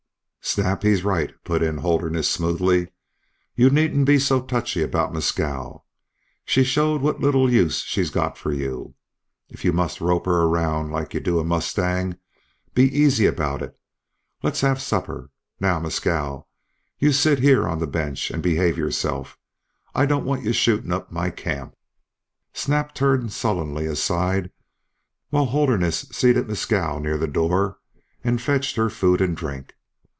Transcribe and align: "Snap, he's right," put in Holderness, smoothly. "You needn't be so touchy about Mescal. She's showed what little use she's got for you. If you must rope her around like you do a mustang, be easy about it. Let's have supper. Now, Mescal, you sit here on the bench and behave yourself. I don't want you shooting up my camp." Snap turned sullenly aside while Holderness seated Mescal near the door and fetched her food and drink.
"Snap, 0.43 0.83
he's 0.83 1.05
right," 1.05 1.33
put 1.45 1.63
in 1.63 1.77
Holderness, 1.77 2.27
smoothly. 2.29 2.89
"You 3.55 3.69
needn't 3.69 4.03
be 4.05 4.19
so 4.19 4.41
touchy 4.41 4.83
about 4.83 5.13
Mescal. 5.13 5.85
She's 6.43 6.67
showed 6.67 6.99
what 7.01 7.21
little 7.21 7.49
use 7.49 7.81
she's 7.83 8.09
got 8.09 8.37
for 8.37 8.51
you. 8.51 8.93
If 9.47 9.63
you 9.63 9.71
must 9.71 10.01
rope 10.01 10.25
her 10.25 10.41
around 10.41 10.91
like 10.91 11.13
you 11.13 11.21
do 11.21 11.39
a 11.39 11.45
mustang, 11.45 12.17
be 12.73 12.83
easy 12.83 13.25
about 13.27 13.61
it. 13.61 13.79
Let's 14.43 14.59
have 14.59 14.81
supper. 14.81 15.29
Now, 15.61 15.79
Mescal, 15.79 16.49
you 16.99 17.13
sit 17.13 17.39
here 17.39 17.65
on 17.65 17.79
the 17.79 17.87
bench 17.87 18.29
and 18.29 18.43
behave 18.43 18.77
yourself. 18.77 19.37
I 19.95 20.05
don't 20.05 20.25
want 20.25 20.43
you 20.43 20.51
shooting 20.51 20.91
up 20.91 21.13
my 21.13 21.29
camp." 21.29 21.77
Snap 22.51 22.93
turned 22.93 23.31
sullenly 23.31 23.85
aside 23.85 24.51
while 25.29 25.45
Holderness 25.45 26.09
seated 26.11 26.49
Mescal 26.49 26.99
near 26.99 27.17
the 27.17 27.27
door 27.27 27.77
and 28.21 28.41
fetched 28.41 28.75
her 28.75 28.89
food 28.89 29.21
and 29.21 29.37
drink. 29.37 29.75